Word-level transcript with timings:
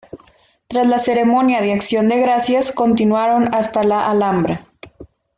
Tras 0.67 0.87
la 0.87 0.97
ceremonia 0.97 1.61
de 1.61 1.73
Acción 1.73 2.07
de 2.07 2.19
Gracias 2.19 2.71
continuaron 2.71 3.53
hasta 3.53 3.83
la 3.83 4.09
Alhambra. 4.09 4.65